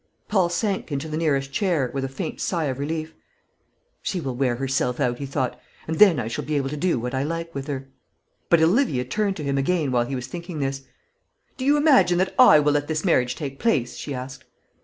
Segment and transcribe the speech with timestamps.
[0.27, 3.13] Paul sank into the nearest chair, with a faint sigh of relief.
[4.01, 6.97] "She will wear herself out," he thought, "and then I shall be able to do
[6.99, 7.87] what I like with her."
[8.49, 10.81] But Olivia turned to him again while he was thinking this.
[11.55, 14.43] "Do you imagine that I will let this marriage take place?" she asked.